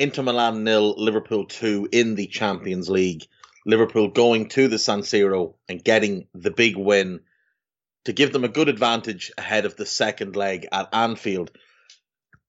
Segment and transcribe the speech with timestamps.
[0.00, 3.26] Inter Milan nil, Liverpool 2 in the Champions League.
[3.66, 7.18] Liverpool going to the San Siro and getting the big win
[8.04, 11.50] to give them a good advantage ahead of the second leg at Anfield.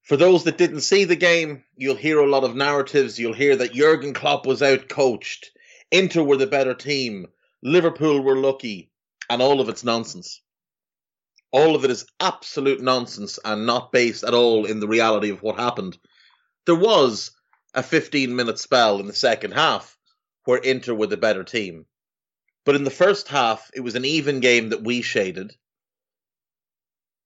[0.04, 3.18] For those that didn't see the game, you'll hear a lot of narratives.
[3.18, 5.50] You'll hear that Jurgen Klopp was out coached,
[5.90, 7.26] Inter were the better team,
[7.64, 8.92] Liverpool were lucky,
[9.28, 10.40] and all of it's nonsense.
[11.52, 15.42] All of it is absolute nonsense and not based at all in the reality of
[15.42, 15.98] what happened.
[16.68, 17.32] There was
[17.74, 19.98] a 15 minute spell in the second half
[20.46, 21.86] where Inter were the better team.
[22.66, 25.56] But in the first half, it was an even game that we shaded.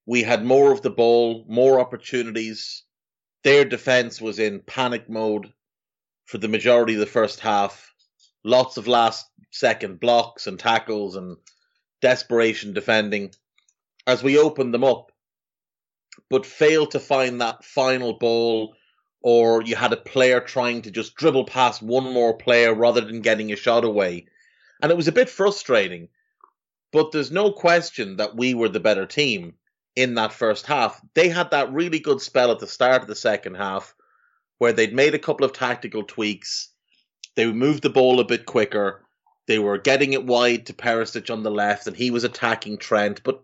[0.05, 2.83] We had more of the ball, more opportunities.
[3.43, 5.53] Their defence was in panic mode
[6.25, 7.93] for the majority of the first half.
[8.43, 11.37] Lots of last second blocks and tackles and
[12.01, 13.33] desperation defending
[14.05, 15.11] as we opened them up,
[16.29, 18.75] but failed to find that final ball
[19.23, 23.21] or you had a player trying to just dribble past one more player rather than
[23.21, 24.27] getting a shot away.
[24.81, 26.09] And it was a bit frustrating.
[26.91, 29.55] But there's no question that we were the better team
[29.95, 31.01] in that first half.
[31.13, 33.95] They had that really good spell at the start of the second half
[34.59, 36.69] where they'd made a couple of tactical tweaks.
[37.35, 39.05] They moved the ball a bit quicker.
[39.47, 43.23] They were getting it wide to Perisic on the left, and he was attacking Trent.
[43.23, 43.41] But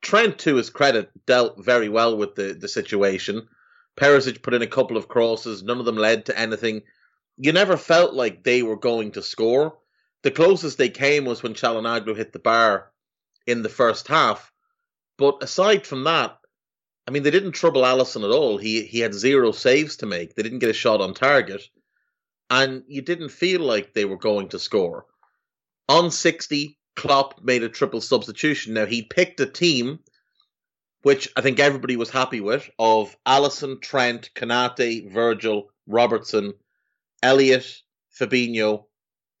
[0.00, 3.48] Trent, to his credit, dealt very well with the, the situation.
[3.96, 5.62] Perisic put in a couple of crosses.
[5.62, 6.82] None of them led to anything.
[7.36, 9.78] You never felt like they were going to score.
[10.22, 12.92] The closest they came was when Calhanoglu hit the bar
[13.46, 14.52] in the first half.
[15.18, 16.38] But aside from that,
[17.06, 18.58] I mean, they didn't trouble Alisson at all.
[18.58, 20.34] He he had zero saves to make.
[20.34, 21.62] They didn't get a shot on target,
[22.48, 25.06] and you didn't feel like they were going to score.
[25.88, 28.74] On sixty, Klopp made a triple substitution.
[28.74, 29.98] Now he picked a team
[31.02, 36.54] which I think everybody was happy with, of Alisson, Trent, Konate, Virgil, Robertson,
[37.22, 37.82] Elliott,
[38.18, 38.84] Fabinho,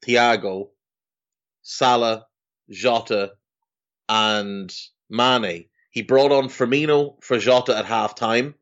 [0.04, 0.70] Thiago,
[1.62, 2.26] Salah,
[2.70, 3.32] Jota,
[4.08, 4.74] and
[5.08, 5.66] Mane.
[5.90, 8.54] He brought on Firmino for Jota at half time.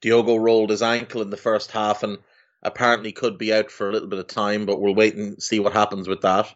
[0.00, 2.18] Diogo rolled his ankle in the first half and
[2.62, 5.60] apparently could be out for a little bit of time, but we'll wait and see
[5.60, 6.46] what happens with that.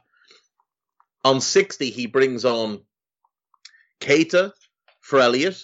[1.25, 2.83] On 60, he brings on
[4.01, 4.53] Keita
[5.01, 5.63] for Elliott,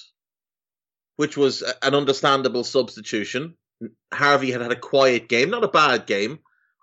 [1.16, 3.54] which was an understandable substitution.
[4.12, 6.38] Harvey had had a quiet game, not a bad game,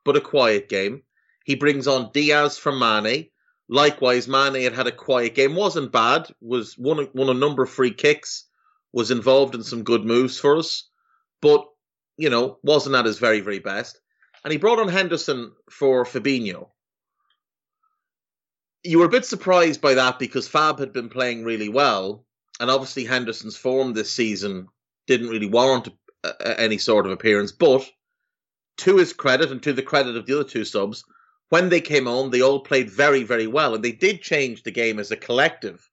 [0.05, 1.03] but a quiet game.
[1.43, 3.29] He brings on Diaz from Mane.
[3.67, 7.69] Likewise, Mane had had a quiet game, wasn't bad, was won, won a number of
[7.69, 8.45] free kicks,
[8.91, 10.89] was involved in some good moves for us,
[11.41, 11.65] but,
[12.17, 13.99] you know, wasn't at his very, very best.
[14.43, 16.69] And he brought on Henderson for Fabinho.
[18.83, 22.25] You were a bit surprised by that because Fab had been playing really well,
[22.61, 24.67] and obviously Henderson's form this season
[25.07, 25.89] didn't really warrant
[26.39, 27.51] any sort of appearance.
[27.51, 27.89] But
[28.77, 31.03] to his credit and to the credit of the other two subs,
[31.49, 34.69] when they came on, they all played very, very well, and they did change the
[34.69, 35.89] game as a collective.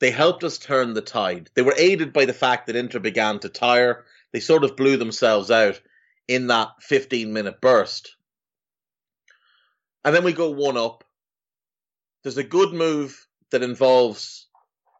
[0.00, 1.50] They helped us turn the tide.
[1.54, 4.06] They were aided by the fact that Inter began to tire.
[4.32, 5.78] They sort of blew themselves out
[6.28, 8.16] in that 15 minute burst.
[10.02, 11.04] And then we go one up.
[12.22, 14.48] There's a good move that involves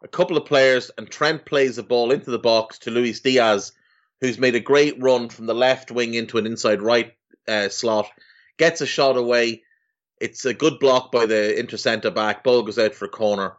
[0.02, 3.72] a couple of players, and Trent plays the ball into the box to Luis Diaz,
[4.20, 7.12] who's made a great run from the left wing into an inside right
[7.48, 8.08] uh, slot,
[8.58, 9.62] gets a shot away.
[10.20, 12.44] It's a good block by the inter centre back.
[12.44, 13.56] Ball goes out for a corner.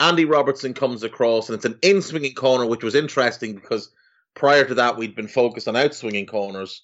[0.00, 3.90] Andy Robertson comes across, and it's an in swinging corner, which was interesting because
[4.34, 6.82] prior to that we'd been focused on out swinging corners.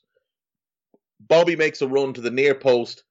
[1.20, 3.04] Bobby makes a run to the near post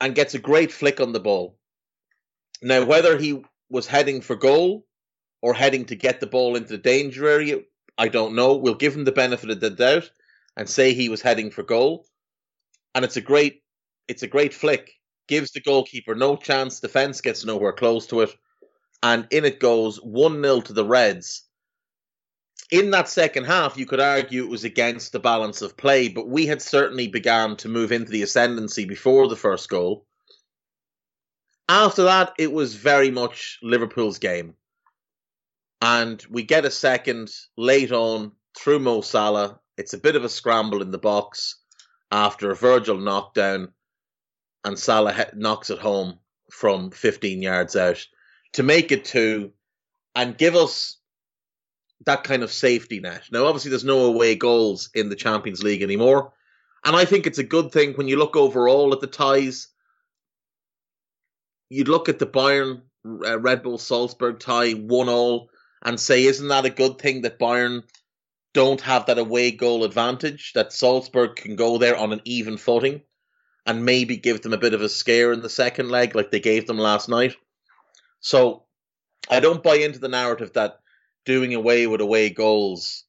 [0.00, 1.56] and gets a great flick on the ball.
[2.60, 3.42] Now, whether he
[3.74, 4.86] was heading for goal
[5.42, 7.58] or heading to get the ball into the danger area.
[7.98, 8.54] I don't know.
[8.54, 10.10] We'll give him the benefit of the doubt
[10.56, 12.06] and say he was heading for goal.
[12.94, 13.62] And it's a great
[14.06, 14.92] it's a great flick.
[15.26, 18.36] Gives the goalkeeper no chance, defence gets nowhere close to it,
[19.02, 21.42] and in it goes 1 0 to the Reds.
[22.70, 26.28] In that second half, you could argue it was against the balance of play, but
[26.28, 30.06] we had certainly begun to move into the ascendancy before the first goal.
[31.68, 34.54] After that, it was very much Liverpool's game.
[35.80, 39.60] And we get a second late on through Mo Salah.
[39.76, 41.56] It's a bit of a scramble in the box
[42.10, 43.72] after a Virgil knockdown,
[44.64, 46.20] and Salah knocks it home
[46.50, 48.06] from 15 yards out
[48.52, 49.52] to make it two
[50.14, 50.98] and give us
[52.06, 53.24] that kind of safety net.
[53.32, 56.32] Now, obviously, there's no away goals in the Champions League anymore.
[56.84, 59.68] And I think it's a good thing when you look overall at the ties
[61.68, 65.50] you'd look at the Bayern uh, Red Bull Salzburg tie one all
[65.82, 67.82] and say, isn't that a good thing that Bayern
[68.54, 70.52] don't have that away goal advantage?
[70.54, 73.02] That Salzburg can go there on an even footing
[73.66, 76.40] and maybe give them a bit of a scare in the second leg, like they
[76.40, 77.34] gave them last night.
[78.20, 78.64] So
[79.28, 80.80] I don't buy into the narrative that
[81.24, 83.04] doing away with away goals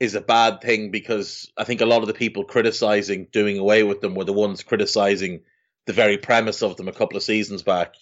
[0.00, 3.82] is a bad thing because I think a lot of the people criticizing doing away
[3.82, 5.40] with them were the ones criticizing
[5.88, 7.94] the very premise of them a couple of seasons back.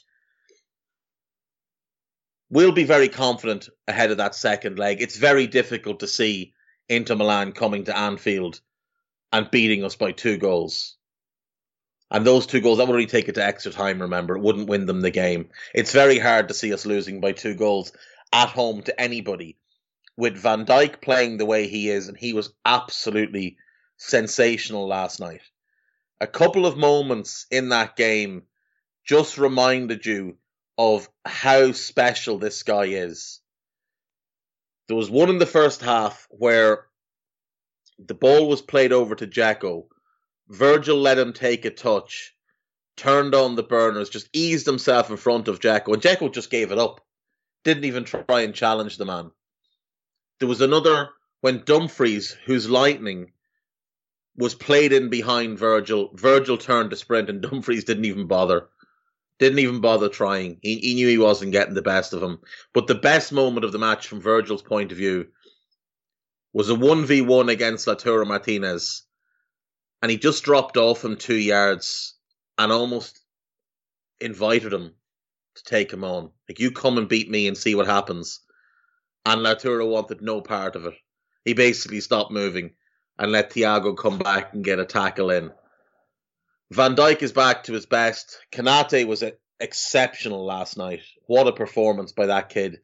[2.50, 5.00] We'll be very confident ahead of that second leg.
[5.00, 6.52] It's very difficult to see
[6.88, 8.60] Inter Milan coming to Anfield
[9.32, 10.96] and beating us by two goals.
[12.10, 14.36] And those two goals, that would only take it to extra time, remember.
[14.36, 15.50] It wouldn't win them the game.
[15.72, 17.92] It's very hard to see us losing by two goals
[18.32, 19.58] at home to anybody.
[20.16, 23.58] With Van Dijk playing the way he is, and he was absolutely
[23.96, 25.42] sensational last night
[26.20, 28.44] a couple of moments in that game
[29.04, 30.36] just reminded you
[30.78, 33.40] of how special this guy is.
[34.88, 36.86] There was one in the first half where
[37.98, 39.88] the ball was played over to Jacko.
[40.48, 42.34] Virgil let him take a touch,
[42.96, 46.72] turned on the burners, just eased himself in front of Jacko, and Jacko just gave
[46.72, 47.00] it up.
[47.64, 49.32] Didn't even try and challenge the man.
[50.38, 51.10] There was another
[51.40, 53.32] when Dumfries, who's lightning,
[54.36, 56.10] was played in behind Virgil.
[56.14, 58.68] Virgil turned to sprint, and Dumfries didn't even bother.
[59.38, 60.58] Didn't even bother trying.
[60.62, 62.38] He, he knew he wasn't getting the best of him.
[62.72, 65.26] But the best moment of the match, from Virgil's point of view,
[66.52, 69.02] was a 1v1 against Lautaro Martinez.
[70.00, 72.14] And he just dropped off him two yards
[72.56, 73.20] and almost
[74.20, 74.94] invited him
[75.56, 76.30] to take him on.
[76.48, 78.40] Like, you come and beat me and see what happens.
[79.26, 80.94] And Lautaro wanted no part of it.
[81.44, 82.72] He basically stopped moving
[83.18, 85.50] and let Thiago come back and get a tackle in.
[86.70, 88.38] Van Dijk is back to his best.
[88.52, 89.24] Konate was
[89.60, 91.00] exceptional last night.
[91.26, 92.80] What a performance by that kid.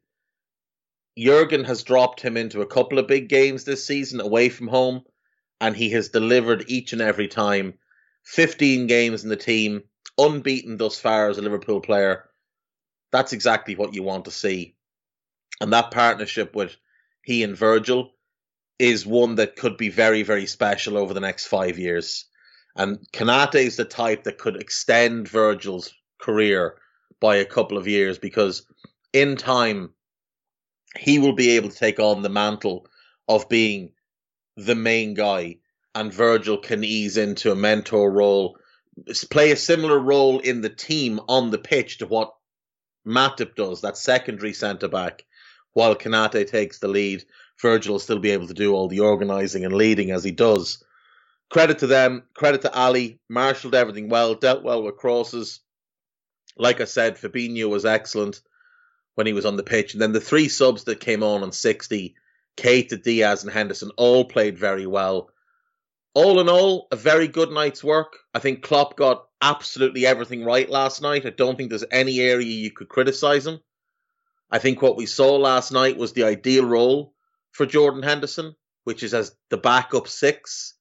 [1.17, 5.03] Jurgen has dropped him into a couple of big games this season away from home,
[5.61, 7.75] and he has delivered each and every time.
[8.25, 9.83] 15 games in the team,
[10.17, 12.29] unbeaten thus far as a Liverpool player.
[13.11, 14.75] That's exactly what you want to see.
[15.61, 16.75] And that partnership with
[17.21, 18.11] he and Virgil
[18.79, 22.25] is one that could be very, very special over the next five years.
[22.75, 26.75] And Konate is the type that could extend Virgil's career
[27.19, 28.65] by a couple of years because
[29.13, 29.91] in time
[30.97, 32.87] he will be able to take on the mantle
[33.27, 33.91] of being
[34.57, 35.57] the main guy
[35.95, 38.57] and Virgil can ease into a mentor role,
[39.29, 42.33] play a similar role in the team on the pitch to what
[43.05, 45.25] Matip does, that secondary centre back,
[45.73, 47.23] while Konate takes the lead.
[47.61, 50.83] Virgil will still be able to do all the organising and leading as he does.
[51.49, 55.59] Credit to them, credit to Ali, marshalled everything well, dealt well with crosses.
[56.57, 58.41] Like I said, Fabinho was excellent
[59.15, 59.93] when he was on the pitch.
[59.93, 62.15] And then the three subs that came on on 60,
[62.57, 65.29] Keita, Diaz, and Henderson all played very well.
[66.15, 68.17] All in all, a very good night's work.
[68.33, 71.25] I think Klopp got absolutely everything right last night.
[71.25, 73.59] I don't think there's any area you could criticise him.
[74.51, 77.12] I think what we saw last night was the ideal role
[77.53, 80.73] for Jordan Henderson, which is as the backup six.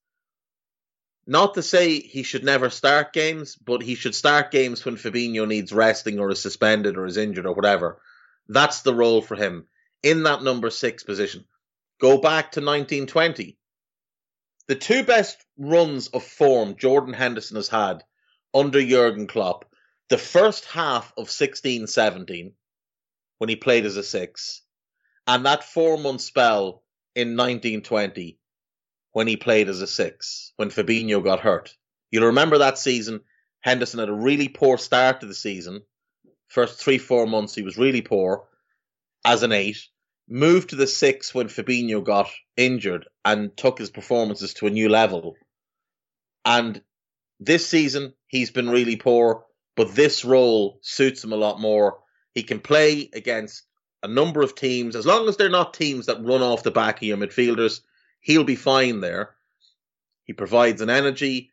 [1.27, 5.47] Not to say he should never start games, but he should start games when Fabinho
[5.47, 8.03] needs resting or is suspended or is injured or whatever.
[8.49, 9.69] That's the role for him
[10.03, 11.45] in that number six position.
[12.01, 13.57] Go back to 1920.
[14.67, 18.03] The two best runs of form Jordan Henderson has had
[18.53, 19.67] under Jurgen Klopp,
[20.09, 22.55] the first half of 16 17,
[23.39, 24.63] when he played as a six,
[25.27, 26.83] and that four month spell
[27.15, 28.39] in 1920
[29.13, 31.77] when he played as a six, when Fabinho got hurt.
[32.11, 33.21] You'll remember that season,
[33.61, 35.83] Henderson had a really poor start to the season.
[36.49, 38.45] First three, four months, he was really poor
[39.25, 39.79] as an eight.
[40.29, 44.89] moved to the six when Fabinho got injured and took his performances to a new
[44.89, 45.35] level.
[46.45, 46.83] And
[47.39, 49.45] this season, he's been really poor,
[49.77, 51.99] but this role suits him a lot more.
[52.35, 53.65] He can play against
[54.03, 56.97] a number of teams, as long as they're not teams that run off the back
[56.97, 57.81] of your midfielders,
[58.21, 59.35] he'll be fine there.
[60.25, 61.51] He provides an energy,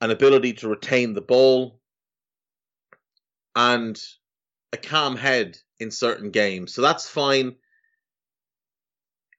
[0.00, 1.80] an ability to retain the ball,
[3.54, 4.00] and
[4.72, 6.72] a calm head in certain games.
[6.74, 7.56] So that's fine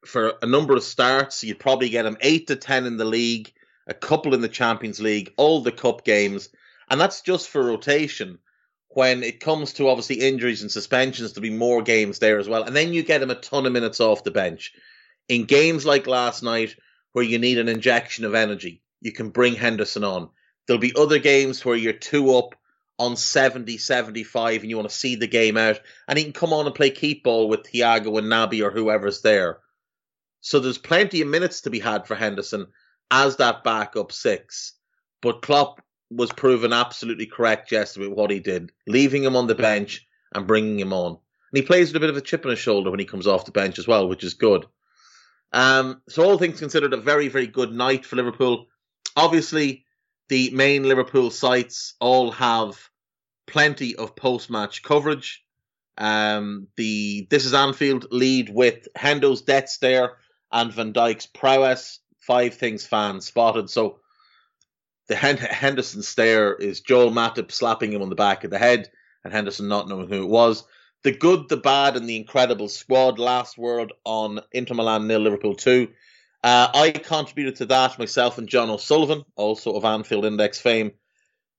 [0.06, 1.44] for a number of starts.
[1.44, 3.52] You'd probably get him eight to ten in the league,
[3.88, 6.50] a couple in the Champions League, all the cup games,
[6.90, 8.40] and that's just for rotation.
[8.94, 12.64] When it comes to obviously injuries and suspensions, there'll be more games there as well.
[12.64, 14.74] And then you get him a ton of minutes off the bench.
[15.28, 16.76] In games like last night,
[17.14, 20.30] where you need an injection of energy, you can bring Henderson on.
[20.68, 22.56] There'll be other games where you're two up
[23.00, 25.80] on 70, 75 and you want to see the game out.
[26.08, 29.22] And he can come on and play keep ball with Thiago and Naby or whoever's
[29.22, 29.60] there.
[30.42, 32.68] So there's plenty of minutes to be had for Henderson
[33.10, 34.74] as that backup six.
[35.22, 35.82] But Klopp
[36.16, 40.48] was proven absolutely correct yesterday with what he did, leaving him on the bench and
[40.48, 41.12] bringing him on.
[41.12, 43.28] And he plays with a bit of a chip on his shoulder when he comes
[43.28, 44.66] off the bench as well, which is good.
[45.52, 48.68] Um, so all things considered, a very, very good night for Liverpool.
[49.16, 49.86] Obviously,
[50.30, 52.90] the main Liverpool sites all have
[53.46, 55.44] plenty of post-match coverage.
[55.98, 60.18] Um, the This is Anfield lead with Hendo's death stare
[60.52, 62.00] and Van Dijk's prowess.
[62.20, 63.70] Five things fans spotted.
[63.70, 64.00] So
[65.08, 68.90] the Henderson stare is Joel Matip slapping him on the back of the head
[69.24, 70.64] and Henderson not knowing who it was.
[71.04, 73.20] The good, the bad, and the incredible squad.
[73.20, 75.90] Last word on Inter Milan nil, Liverpool two.
[76.42, 80.92] Uh, I contributed to that myself and John O'Sullivan, also of Anfield Index fame,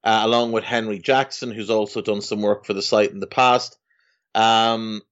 [0.03, 3.27] uh, along with Henry Jackson, who's also done some work for the site in the
[3.27, 3.79] past.
[4.35, 5.03] Um,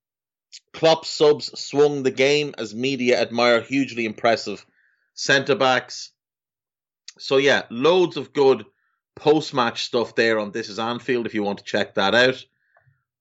[0.73, 4.65] Klopp subs swung the game as media admire hugely impressive
[5.15, 6.11] centre backs.
[7.23, 8.67] So yeah, loads of good
[9.15, 12.45] post match stuff there on This Is Anfield if you want to check that out.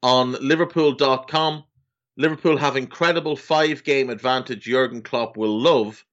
[0.02, 1.64] On Liverpool.com,
[2.18, 6.04] Liverpool have incredible five game advantage Jurgen Klopp will love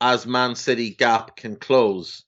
[0.00, 2.24] as Man City gap can close.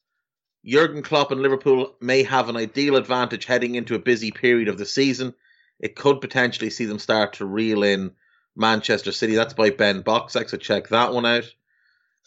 [0.66, 4.76] Jurgen Klopp and Liverpool may have an ideal advantage heading into a busy period of
[4.76, 5.32] the season.
[5.78, 8.12] It could potentially see them start to reel in
[8.54, 9.34] Manchester City.
[9.34, 11.54] That's by Ben Boxx, so check that one out.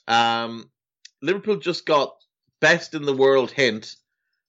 [0.07, 0.71] Um,
[1.23, 2.17] Liverpool just got
[2.59, 3.95] best in the world hint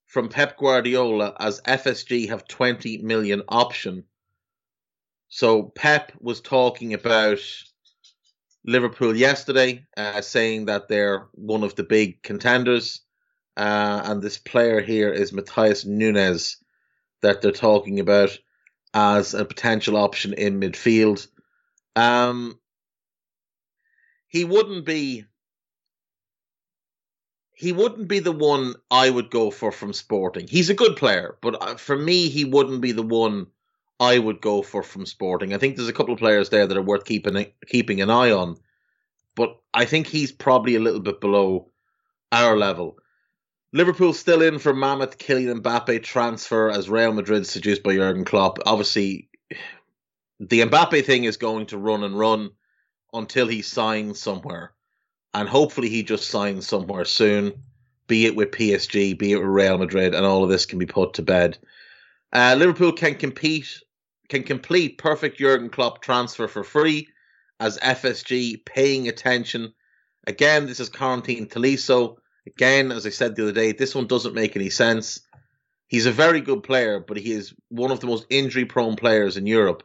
[0.07, 4.03] from Pep Guardiola as FSG have 20 million option.
[5.29, 7.39] So Pep was talking about
[8.67, 13.03] Liverpool yesterday, uh, saying that they're one of the big contenders.
[13.57, 16.57] Uh, and this player here is Matheus Nunes
[17.23, 18.37] that they're talking about
[18.93, 21.29] as a potential option in midfield.
[21.95, 22.59] Um,
[24.27, 25.27] he wouldn't be
[27.55, 30.49] he wouldn't be the one I would go for from Sporting.
[30.49, 33.47] He's a good player, but uh, for me, he wouldn't be the one
[34.01, 35.55] I would go for from Sporting.
[35.55, 38.33] I think there's a couple of players there that are worth keeping keeping an eye
[38.33, 38.57] on,
[39.37, 41.71] but I think he's probably a little bit below
[42.33, 42.99] our level.
[43.73, 48.59] Liverpool still in for Mammoth Kylian Mbappe transfer as Real Madrid seduced by Jurgen Klopp.
[48.67, 49.29] Obviously,
[50.41, 52.51] the Mbappe thing is going to run and run
[53.13, 54.74] until he signs somewhere
[55.35, 57.53] and hopefully he just signs somewhere soon,
[58.07, 60.87] be it with PSG, be it with Real Madrid, and all of this can be
[60.87, 61.59] put to bed.
[62.33, 63.81] Uh, Liverpool can compete,
[64.29, 67.09] can complete perfect Jurgen Klopp transfer for free
[67.59, 69.75] as FSG paying attention.
[70.27, 72.17] Again, this is Corentin Tolisso.
[72.47, 75.21] Again, as I said the other day, this one doesn't make any sense.
[75.89, 79.37] He's a very good player, but he is one of the most injury prone players
[79.37, 79.83] in Europe.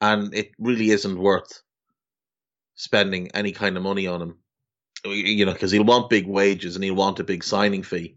[0.00, 1.62] And it really isn't worth
[2.80, 4.38] spending any kind of money on him.
[5.04, 8.16] You know, because he'll want big wages and he'll want a big signing fee.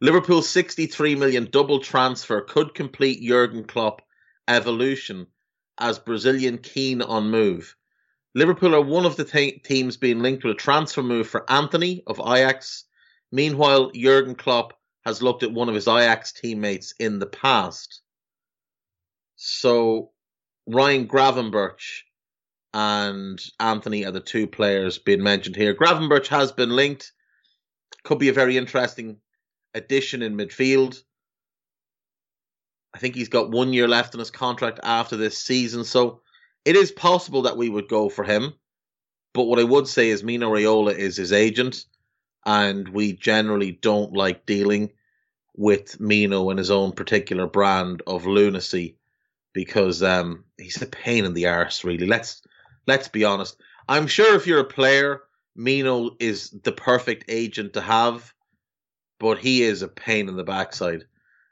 [0.00, 4.02] Liverpool's 63 million double transfer could complete Jurgen Klopp
[4.48, 5.28] evolution
[5.78, 7.76] as Brazilian keen on move.
[8.34, 12.18] Liverpool are one of the teams being linked with a transfer move for Antony of
[12.18, 12.84] Ajax.
[13.30, 14.72] Meanwhile, Jurgen Klopp
[15.04, 18.00] has looked at one of his Ajax teammates in the past.
[19.36, 20.10] So
[20.66, 22.02] Ryan Gravenberch
[22.74, 25.74] and Antony are the two players being mentioned here.
[25.74, 27.12] Gravenberch has been linked.
[28.04, 29.18] Could be a very interesting
[29.74, 31.02] addition in midfield.
[32.94, 36.20] I think he's got one year left on his contract after this season, so
[36.64, 38.54] it is possible that we would go for him.
[39.34, 41.86] But what I would say is Mino Raiola is his agent,
[42.44, 44.92] and we generally don't like dealing
[45.54, 48.96] with Mino and his own particular brand of lunacy
[49.52, 51.84] because um, he's a pain in the arse.
[51.84, 52.42] Really, let's
[52.86, 53.60] let's be honest.
[53.88, 55.22] I'm sure if you're a player,
[55.56, 58.32] Mino is the perfect agent to have,
[59.18, 61.04] but he is a pain in the backside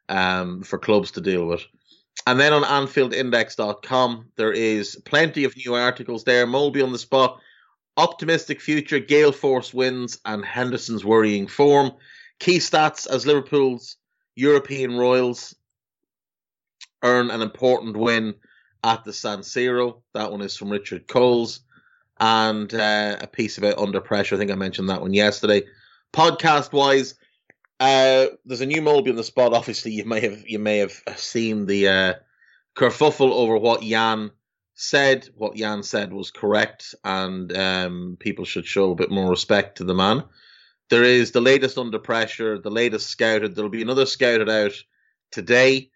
[0.09, 1.63] um, for clubs to deal with.
[2.27, 6.47] And then on AnfieldIndex.com, there is plenty of new articles there.
[6.47, 7.41] Molby on the spot,
[7.97, 11.93] optimistic future, Gale Force wins, and Henderson's worrying form.
[12.39, 13.97] Key stats as Liverpool's
[14.35, 15.55] European Royals
[17.03, 18.35] earn an important win
[18.85, 20.03] at the San Siro.
[20.15, 21.61] That one is from Richard Coles.
[22.19, 24.35] And uh, a piece about under pressure.
[24.35, 25.63] I think I mentioned that one yesterday.
[26.13, 27.15] Podcast wise,
[27.81, 29.55] uh, there's a new Molby on the spot.
[29.55, 32.15] Obviously, you may have you may have seen the uh,
[32.77, 34.31] kerfuffle over what Jan
[34.75, 35.29] said.
[35.35, 39.85] What Jan said was correct, and um, people should show a bit more respect to
[39.85, 40.25] the man.
[40.91, 43.55] There is the latest under pressure, the latest scouted.
[43.55, 44.73] There'll be another scouted out
[45.31, 45.91] today,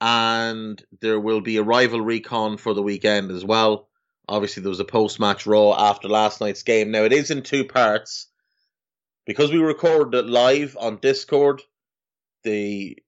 [0.00, 3.88] and there will be a rival recon for the weekend as well.
[4.28, 6.90] Obviously, there was a post match Raw after last night's game.
[6.90, 8.26] Now, it is in two parts
[9.24, 11.62] because we recorded it live on Discord,
[12.42, 12.98] the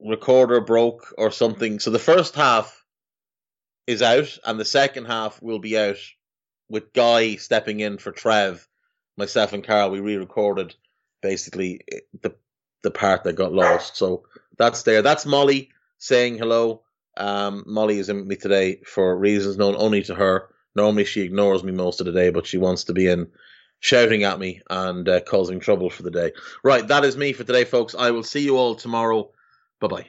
[0.00, 1.78] recorder broke or something.
[1.78, 2.84] So the first half
[3.86, 5.98] is out, and the second half will be out
[6.68, 8.66] with Guy stepping in for Trev.
[9.16, 10.74] Myself and Carl, we re-recorded
[11.22, 11.80] basically
[12.22, 12.34] the
[12.82, 13.96] the part that got lost.
[13.96, 14.24] So
[14.60, 15.00] that's there.
[15.00, 16.82] That's Molly saying hello.
[17.16, 20.50] Um, Molly is in with me today for reasons known only to her.
[20.76, 23.26] Normally she ignores me most of the day, but she wants to be in
[23.80, 26.32] shouting at me and uh, causing trouble for the day.
[26.62, 27.94] Right, that is me for today, folks.
[27.98, 29.30] I will see you all tomorrow.
[29.80, 30.06] Bye bye.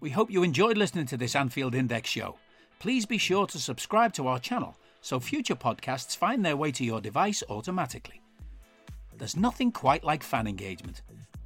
[0.00, 2.36] We hope you enjoyed listening to this Anfield Index show.
[2.78, 6.84] Please be sure to subscribe to our channel so future podcasts find their way to
[6.84, 8.22] your device automatically.
[9.18, 11.02] There's nothing quite like fan engagement,